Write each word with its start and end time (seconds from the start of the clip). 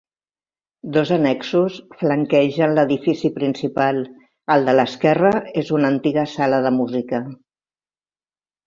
Dos 0.95 1.11
annexos 1.17 1.75
flanquegen 1.99 2.73
l'edifici 2.79 3.31
principal; 3.37 4.03
el 4.57 4.67
de 4.71 4.77
l'esquerra 4.81 5.33
és 5.65 5.73
una 5.79 5.95
antiga 5.95 6.29
sala 6.37 6.67
de 6.69 6.75
música. 6.81 7.25